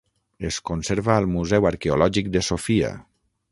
[0.47, 2.93] Es conserva al Museu Arqueològic de Sofia.